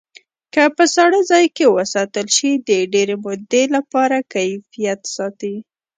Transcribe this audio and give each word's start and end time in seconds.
که 0.53 0.63
په 0.75 0.83
ساړه 0.93 1.21
ځای 1.31 1.45
کې 1.55 1.65
وساتل 1.77 2.27
شي 2.37 2.51
د 2.69 2.71
ډېرې 2.93 3.15
مودې 3.23 3.63
لپاره 3.75 4.17
کیفیت 4.33 5.01
ساتي. 5.15 5.55